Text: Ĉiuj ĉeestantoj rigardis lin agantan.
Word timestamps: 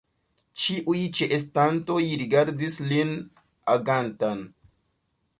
Ĉiuj 0.61 1.01
ĉeestantoj 1.17 1.97
rigardis 2.21 2.77
lin 2.93 3.11
agantan. 3.75 4.41